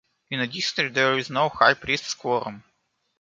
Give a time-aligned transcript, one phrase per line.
[0.31, 2.63] In a district, there is no high priests quorum.